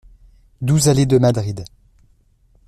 douze 0.61 0.89
allée 0.89 1.05
de 1.05 1.19
Madrid 1.19 1.63